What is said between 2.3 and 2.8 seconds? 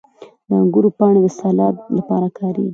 کارېږي.